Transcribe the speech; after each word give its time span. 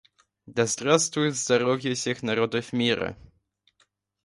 Да 0.47 0.65
здравствует 0.65 1.35
здоровье 1.35 1.93
всех 1.93 2.23
народов 2.23 2.73
мира! 2.73 3.15